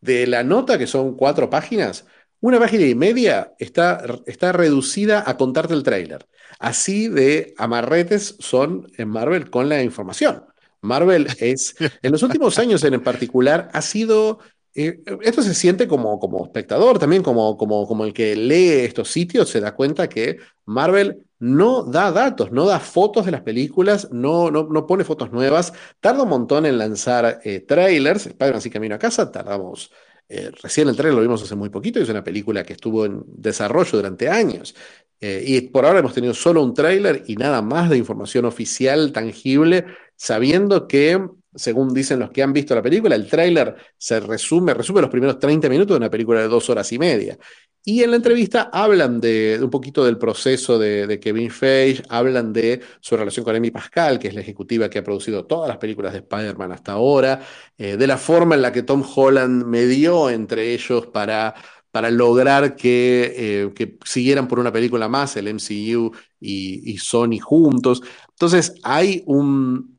[0.00, 2.06] de la nota, que son cuatro páginas,
[2.40, 6.26] una página y media está, está reducida a contarte el tráiler.
[6.58, 10.44] Así de amarretes son en Marvel con la información.
[10.80, 14.38] Marvel es, en los últimos años en particular, ha sido,
[14.74, 19.08] eh, esto se siente como, como espectador también, como, como, como el que lee estos
[19.08, 24.08] sitios, se da cuenta que Marvel no da datos, no da fotos de las películas,
[24.12, 28.72] no, no, no pone fotos nuevas, tarda un montón en lanzar eh, trailers, Spider-Man sin
[28.72, 29.90] camino a casa, tardamos
[30.28, 33.04] eh, recién el trailer lo vimos hace muy poquito y es una película que estuvo
[33.04, 34.74] en desarrollo durante años.
[35.22, 39.84] Y por ahora hemos tenido solo un tráiler y nada más de información oficial tangible,
[40.16, 41.20] sabiendo que,
[41.54, 45.38] según dicen los que han visto la película, el tráiler se resume, resume los primeros
[45.38, 47.38] 30 minutos de una película de dos horas y media.
[47.82, 52.52] Y en la entrevista hablan de, un poquito del proceso de, de, Kevin Feige, hablan
[52.52, 55.78] de su relación con Amy Pascal, que es la ejecutiva que ha producido todas las
[55.78, 57.40] películas de Spider-Man hasta ahora,
[57.78, 61.54] eh, de la forma en la que Tom Holland medió entre ellos para,
[61.90, 67.38] para lograr que, eh, que, siguieran por una película más, el MCU y, y Sony
[67.40, 68.02] juntos.
[68.28, 69.98] Entonces hay un,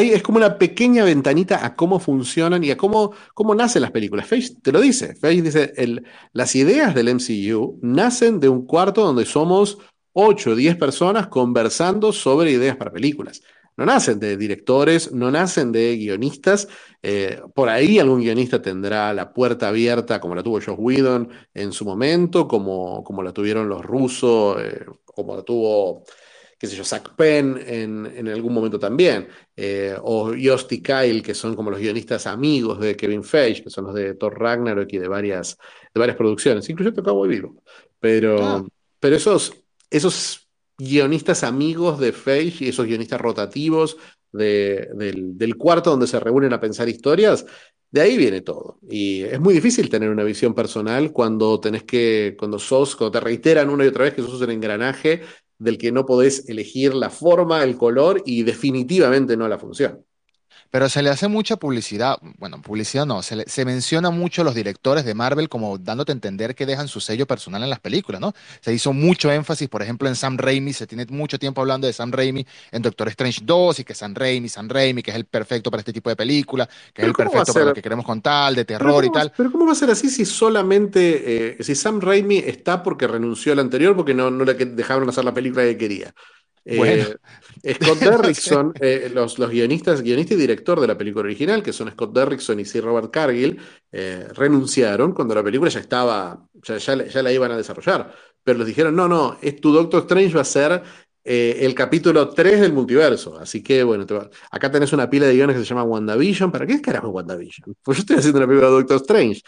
[0.00, 4.26] Es como una pequeña ventanita a cómo funcionan y a cómo, cómo nacen las películas.
[4.26, 5.14] Feige te lo dice.
[5.14, 5.74] Feige dice,
[6.32, 9.78] las ideas del MCU nacen de un cuarto donde somos
[10.12, 13.42] 8 o 10 personas conversando sobre ideas para películas.
[13.76, 16.68] No nacen de directores, no nacen de guionistas.
[17.02, 21.72] Eh, por ahí algún guionista tendrá la puerta abierta, como la tuvo Josh Whedon en
[21.72, 26.04] su momento, como, como la tuvieron los rusos, eh, como la tuvo
[26.62, 31.20] qué sé yo, Zach Penn en, en algún momento también, eh, o Jost y Kyle,
[31.20, 34.86] que son como los guionistas amigos de Kevin Feige, que son los de Thor Ragnarok
[34.92, 35.58] y de varias,
[35.92, 37.56] de varias producciones, incluyendo Cowboy Vivo.
[37.98, 38.64] Pero, Ah,
[39.00, 39.52] pero esos,
[39.90, 40.48] esos
[40.78, 43.96] guionistas amigos de Feige y esos guionistas rotativos
[44.30, 47.44] de, del, del, cuarto donde se reúnen a pensar historias,
[47.90, 48.78] De ahí viene todo.
[48.88, 53.20] Y es muy difícil tener una visión personal cuando tenés que, cuando sos, cuando te
[53.20, 55.22] reiteran una y otra vez que sos un engranaje
[55.62, 60.04] del que no podés elegir la forma, el color y definitivamente no la función.
[60.72, 64.54] Pero se le hace mucha publicidad, bueno, publicidad no, se, se menciona mucho a los
[64.54, 68.22] directores de Marvel como dándote a entender que dejan su sello personal en las películas,
[68.22, 68.32] ¿no?
[68.62, 71.92] Se hizo mucho énfasis, por ejemplo, en Sam Raimi, se tiene mucho tiempo hablando de
[71.92, 75.26] Sam Raimi en Doctor Strange 2 y que Sam Raimi, Sam Raimi, que es el
[75.26, 78.54] perfecto para este tipo de película, que es el perfecto para lo que queremos contar,
[78.54, 79.30] de terror y tal.
[79.36, 83.52] Pero ¿cómo va a ser así si solamente, eh, si Sam Raimi está porque renunció
[83.52, 86.14] al anterior porque no, no le dejaron hacer la película que quería?
[86.64, 87.04] Bueno.
[87.62, 91.72] Eh, Scott Derrickson, eh, los, los, guionistas, guionista y director de la película original, que
[91.72, 93.58] son Scott Derrickson y Sir Robert Cargill,
[93.90, 98.12] eh, renunciaron cuando la película ya estaba, ya, ya, la iban a desarrollar.
[98.42, 100.82] Pero les dijeron, no, no, es, tu Doctor Strange va a ser
[101.24, 103.38] el capítulo 3 del multiverso.
[103.38, 104.04] Así que, bueno,
[104.50, 106.50] acá tenés una pila de guiones que se llama WandaVision.
[106.50, 107.76] ¿Para qué carajo WandaVision?
[107.82, 109.42] Pues yo estoy haciendo una película de Doctor Strange.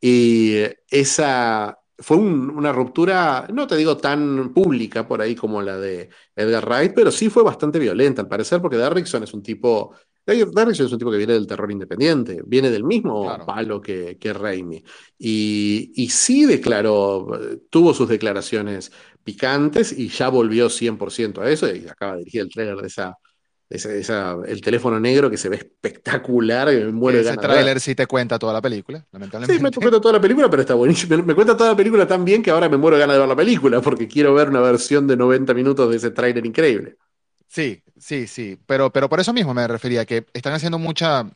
[0.00, 6.10] Y esa, fue una ruptura, no te digo tan pública por ahí como la de
[6.34, 9.94] Edgar Wright, pero sí fue bastante violenta al parecer, porque Derrickson es un tipo,
[10.26, 14.32] Derrickson es un tipo que viene del terror independiente, viene del mismo palo que, que
[14.32, 14.82] Raimi.
[15.18, 17.26] Y, y sí declaró,
[17.70, 18.92] tuvo sus declaraciones
[19.24, 23.16] picantes y ya volvió 100% a eso y acaba de dirigir el trailer de esa
[23.68, 28.38] el teléfono negro que se ve espectacular, y me muero Ese tráiler sí te cuenta
[28.38, 29.56] toda la película, lamentablemente.
[29.56, 31.16] Sí, me cuenta toda la película, pero está buenísimo.
[31.24, 33.28] Me, cuenta toda la película tan bien que ahora me muero de ganas de ver
[33.28, 36.96] la película, porque quiero ver una versión de 90 minutos de ese tráiler increíble.
[37.48, 41.28] Sí, sí, sí, pero, pero por eso mismo me refería, que están haciendo mucha...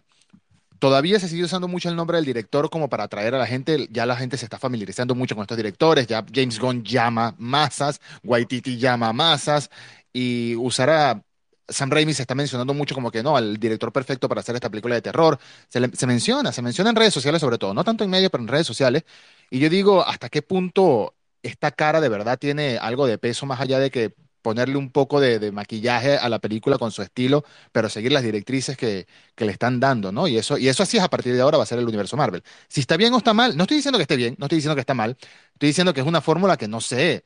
[0.79, 3.87] Todavía se sigue usando mucho el nombre del director como para atraer a la gente,
[3.90, 8.01] ya la gente se está familiarizando mucho con estos directores, ya James Gunn llama masas,
[8.25, 9.69] Waititi llama masas,
[10.11, 11.23] y usará
[11.71, 14.71] Sam Raimi se está mencionando mucho como que no, el director perfecto para hacer esta
[14.71, 15.39] película de terror.
[15.69, 18.49] Se, menciona, se menciona en redes sociales sobre todo, no tanto en medio, pero en
[18.49, 19.05] redes sociales.
[19.51, 23.61] Y yo digo, ¿hasta qué punto esta cara de verdad tiene algo de peso más
[23.61, 27.89] allá de que ponerle un poco de, maquillaje a la película con su estilo, pero
[27.89, 30.27] seguir las directrices que, que, le están dando, ¿no?
[30.29, 32.17] Y eso, y eso así es a partir de ahora va a ser el universo
[32.17, 32.43] Marvel.
[32.69, 34.75] Si está bien o está mal, no estoy diciendo que esté bien, no estoy diciendo
[34.75, 35.17] que está mal,
[35.53, 37.25] estoy diciendo que es una fórmula que no sé,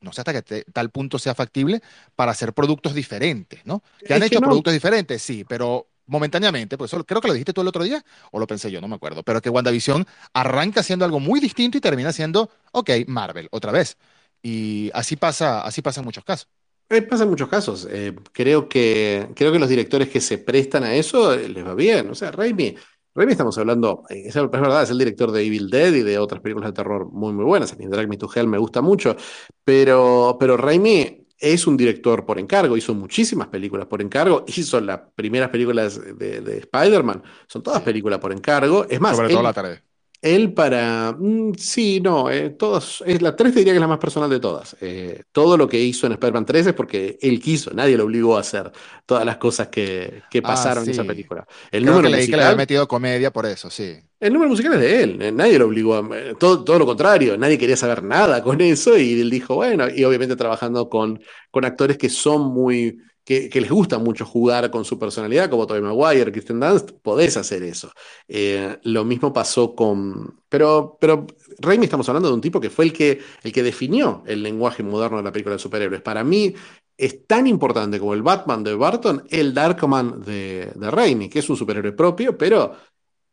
[0.00, 1.82] no sé hasta que tal punto sea factible
[2.14, 3.82] para hacer productos diferentes, ¿no?
[4.04, 7.68] Que han hecho productos diferentes, sí, pero momentáneamente, pues creo que lo dijiste tú el
[7.68, 11.20] otro día, o lo pensé yo, no me acuerdo, pero que WandaVision arranca siendo algo
[11.20, 13.96] muy distinto y termina siendo, ok, Marvel, otra vez.
[14.42, 16.48] Y así pasa, así pasa en muchos casos.
[16.90, 17.86] Eh, pasa en muchos casos.
[17.90, 21.74] Eh, creo, que, creo que los directores que se prestan a eso eh, les va
[21.74, 22.08] bien.
[22.08, 22.76] O sea, Raimi
[23.18, 26.70] Raimi estamos hablando, es, verdad, es el director de Evil Dead y de otras películas
[26.70, 27.72] de terror muy, muy buenas.
[27.72, 29.16] A mí Drag Me to Hell me gusta mucho,
[29.64, 35.00] pero, pero Raimi es un director por encargo, hizo muchísimas películas por encargo, hizo las
[35.16, 38.86] primeras películas de, Spider-Man, son todas películas por encargo.
[38.88, 39.82] Es más, Sobre todo la tarde.
[40.20, 41.14] Él para...
[41.16, 44.40] Mm, sí, no, eh, todos, es la 3 diría que es la más personal de
[44.40, 44.76] todas.
[44.80, 48.36] Eh, todo lo que hizo en Spider-Man 3 es porque él quiso, nadie lo obligó
[48.36, 48.70] a hacer
[49.06, 51.46] todas las cosas que, que ah, pasaron en esa película.
[51.70, 53.96] El número que que le había metido comedia por eso, sí.
[54.18, 56.08] El número musical es de él, eh, nadie lo obligó a...
[56.38, 60.02] Todo, todo lo contrario, nadie quería saber nada con eso y él dijo, bueno, y
[60.04, 62.98] obviamente trabajando con, con actores que son muy
[63.28, 67.62] que, les gusta mucho jugar con su personalidad, como Tobey Maguire, Kristen Dunst, podés hacer
[67.62, 67.92] eso.
[68.26, 70.40] Eh, lo mismo pasó con...
[70.48, 71.26] Pero, pero
[71.58, 74.82] Raimi estamos hablando de un tipo que fue el que, el que definió el lenguaje
[74.82, 76.00] moderno de la película de superhéroes.
[76.00, 76.54] Para mí
[76.96, 81.50] es tan importante como el Batman de Barton, el Darkman de, de Raimi, que es
[81.50, 82.76] un superhéroe propio, pero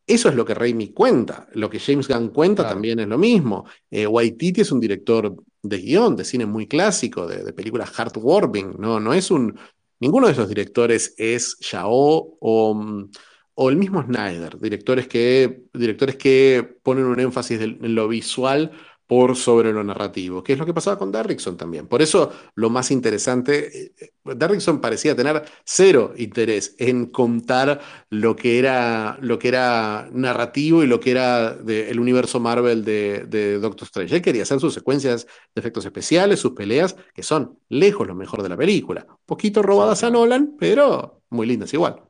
[0.05, 1.47] eso es lo que Raimi cuenta.
[1.53, 3.65] Lo que James Gunn cuenta también es lo mismo.
[3.89, 8.75] Eh, Waititi es un director de guion, de cine muy clásico, de, de películas heartwarming,
[8.77, 8.99] ¿no?
[8.99, 9.57] no es un
[9.99, 13.07] Ninguno de esos directores es Yao o,
[13.53, 18.71] o el mismo Snyder, directores que, directores que ponen un énfasis en lo visual
[19.07, 21.87] por sobre lo narrativo, que es lo que pasaba con Derrickson también.
[21.87, 28.57] Por eso lo más interesante, eh, Derrickson parecía tener cero interés en contar lo que
[28.57, 34.15] era, lo que era narrativo y lo que era el universo Marvel de, Doctor Strange.
[34.15, 38.41] Él quería hacer sus secuencias de efectos especiales, sus peleas, que son lejos lo mejor
[38.41, 39.05] de la película.
[39.07, 42.01] Un poquito robadas a Nolan, pero muy lindas igual.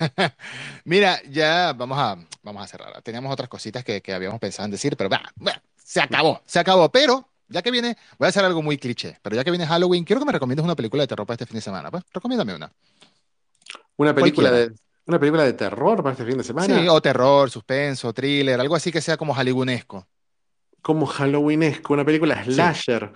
[0.84, 3.02] Mira, ya vamos a, vamos a cerrar.
[3.02, 5.22] Teníamos otras cositas que, habíamos pensado en decir, pero va,
[5.90, 6.88] se acabó, se acabó.
[6.88, 10.04] Pero ya que viene, voy a hacer algo muy cliché, pero ya que viene Halloween,
[10.04, 11.90] quiero que me recomiendes una película de terror para este fin de semana.
[11.90, 12.70] Pues, recomiéndame una.
[13.96, 14.72] Una película de,
[15.06, 16.78] una película de terror para este fin de semana.
[16.78, 20.06] Sí, o terror, suspenso, thriller, algo así que sea como Halloweenesco.
[20.80, 23.12] Como Halloweenesco, una película slasher.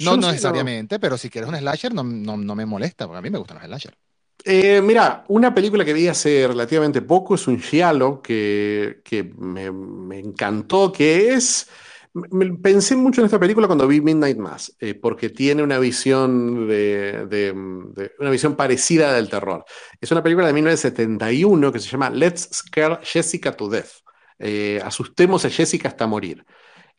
[0.00, 3.30] No, no necesariamente, pero si quieres un slasher no, no, me molesta, porque a mí
[3.30, 3.96] me gustan los slasher.
[4.44, 9.02] Eh, mira, una película que vi hace relativamente poco es un giallo que,
[9.38, 11.68] me, encantó, que es...
[12.62, 17.52] pensé mucho en esta película cuando vi Midnight Mass, eh, porque tiene una visión de,
[18.18, 19.64] una visión parecida del terror.
[20.00, 23.90] Es una película de 1971 que se llama Let's Scare Jessica to Death.
[24.38, 26.44] Eh, asustemos a Jessica hasta morir.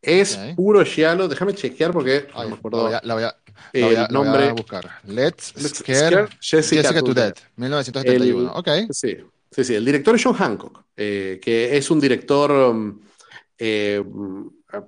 [0.01, 1.27] Es puro giallo.
[1.27, 2.89] Déjame chequear porque no me acuerdo.
[3.03, 3.35] La voy a,
[3.73, 4.51] el nombre.
[4.53, 4.89] buscar.
[5.05, 8.51] Let's, Scare, Jessica, to, Death, 1971.
[8.53, 8.69] ok.
[8.91, 9.17] Sí,
[9.51, 9.75] sí, sí.
[9.75, 12.51] El director es John Hancock, eh, que es un director.
[12.51, 13.01] Um,
[13.57, 14.01] eh,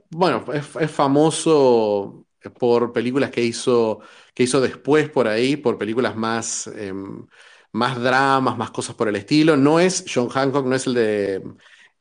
[0.10, 2.26] bueno, es, famoso
[2.60, 4.00] por películas que hizo,
[4.34, 7.26] que hizo después por ahí, por películas más, em,
[7.72, 9.58] más dramas, más cosas por el estilo.
[9.58, 11.44] No es John Hancock, no es el de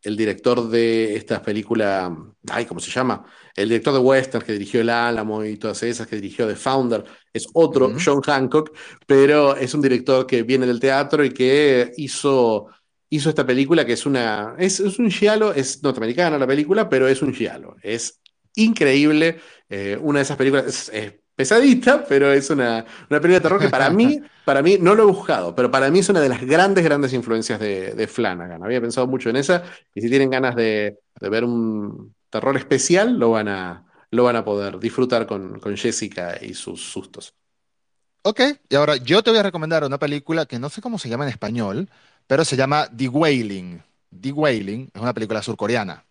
[0.02, 2.16] el director de esta película,
[2.50, 3.24] ay, ¿cómo se llama?
[3.54, 7.04] El director de Western que dirigió El Álamo y todas esas, que dirigió The Founder,
[7.32, 8.74] es otro, John Hancock,
[9.06, 12.68] pero es un director que viene del teatro y que hizo,
[13.10, 17.20] hizo esta película que es una, es, un giallo, es norteamericana la película, pero es
[17.22, 18.20] un giallo, es
[18.54, 23.70] increíble, eh, una de esas películas, es, pesadita, pero es una, película de terror que
[23.70, 26.42] para mí, para mí, no lo he buscado, pero para mí es una de las
[26.42, 28.62] grandes, grandes influencias de, Flanagan.
[28.62, 33.30] Había pensado mucho en esa, y si tienen ganas de, ver un terror especial, lo
[33.30, 37.34] van a, lo van a poder disfrutar con, con Jessica y sus sustos.
[38.22, 41.08] Ok, y ahora yo te voy a recomendar una película que no sé cómo se
[41.08, 41.88] llama en español,
[42.30, 43.82] pero se llama The Wailing.
[44.20, 46.04] The Wailing es una película surcoreana.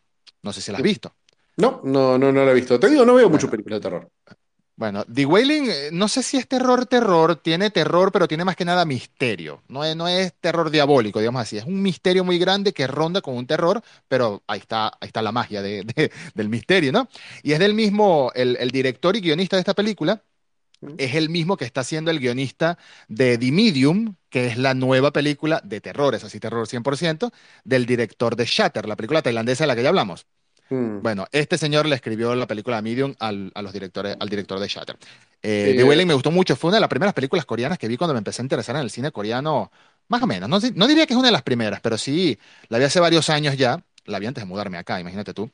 [0.44, 1.14] No sé si la has visto.
[1.56, 2.78] No, no, no, no la he visto.
[2.78, 4.10] Te digo, no veo mucho películas de terror.
[4.76, 8.58] Bueno, The Wailing, eh, no sé si es terror, terror, tiene terror, pero tiene más
[8.58, 9.62] que nada misterio.
[9.70, 11.58] No es, no es terror diabólico, digamos así.
[11.58, 15.22] Es un misterio muy grande que ronda con un terror, pero ahí está, ahí está
[15.22, 17.08] la magia de, del misterio, ¿no?
[17.44, 20.22] Y es del mismo, el, director y guionista de esta película,
[20.98, 22.78] es el mismo que está siendo el guionista
[23.08, 27.32] de The Medium, que es la nueva película de terror, es así, terror 100%,
[27.64, 30.26] del director de Shatter, la película tailandesa de la que ya hablamos.
[30.70, 31.02] Hmm.
[31.02, 34.68] Bueno, este señor le escribió la película Medium al, a los directores, al director de
[34.68, 34.98] Shatter.
[35.42, 37.98] Eh, The Wailing me gustó mucho, fue una de las primeras películas coreanas que vi
[37.98, 39.72] cuando me empecé a interesar en el cine coreano,
[40.08, 40.48] más o menos.
[40.48, 43.30] No, no diría que es una de las primeras, pero sí, la vi hace varios
[43.30, 45.52] años ya, la vi antes de mudarme acá, imagínate tú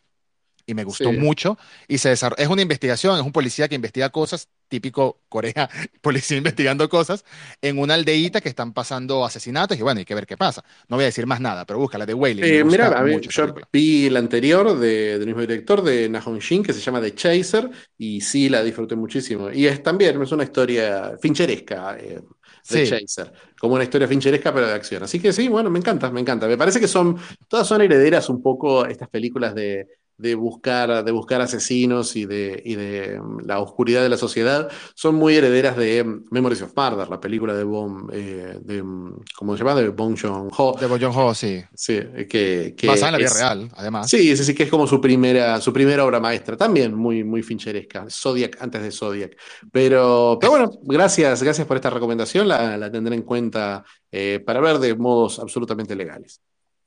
[0.66, 1.57] y me gustó mucho.
[1.88, 5.70] Y se es una investigación, es un policía que investiga cosas, típico Corea,
[6.01, 7.24] policía investigando cosas,
[7.61, 10.63] en una aldeíta que están pasando asesinatos y bueno, hay que ver qué pasa.
[10.88, 12.43] No voy a decir más nada, pero búscala de Wailing.
[12.43, 16.63] Eh, mira, a mí, yo vi la anterior de, del mismo director, de Nahon Shin,
[16.63, 19.51] que se llama The Chaser, y sí la disfruté muchísimo.
[19.51, 21.97] Y es también es una historia fincheresca.
[21.99, 22.22] Eh,
[22.68, 25.03] The Chaser, como una historia fincheresca pero de acción.
[25.03, 26.47] Así que sí, bueno, me encanta, me encanta.
[26.47, 29.88] Me parece que son, todas son herederas un poco estas películas de,
[30.18, 34.70] de buscar, de buscar asesinos y de, y de mm, la oscuridad de la sociedad,
[34.93, 39.24] son muy herederas de mm, Memories of Murder, la película de Bong, eh, de, mm,
[39.36, 39.76] ¿cómo se llama?
[39.76, 40.78] De Bong Joon-ho.
[40.80, 41.63] De Bong Joon-ho, sí.
[41.74, 41.99] Sí,
[42.30, 44.09] que, que Basada en la vida real, además.
[44.09, 47.43] Sí, es sí que es como su primera, su primera obra maestra, también muy, muy
[47.43, 49.38] fincheresca, Zodiac antes de Zodiac.
[49.72, 54.61] Pero, pero bueno, gracias, gracias por esta recomendación, la, la tendré en cuenta eh, para
[54.61, 56.41] ver de modos absolutamente legales.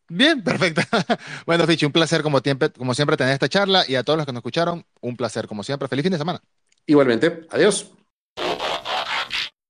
[0.09, 0.83] Bien, perfecto.
[1.47, 2.41] Bueno, Fichi, un placer como,
[2.77, 5.63] como siempre tener esta charla y a todos los que nos escucharon, un placer como
[5.63, 5.89] siempre.
[5.89, 6.41] Feliz fin de semana.
[6.87, 7.93] Igualmente, adiós.